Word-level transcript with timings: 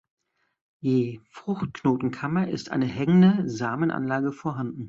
Je 0.79 1.19
Fruchtknotenkammer 1.29 2.47
ist 2.49 2.71
eine 2.71 2.87
hängende 2.87 3.47
Samenanlage 3.47 4.31
vorhanden. 4.31 4.79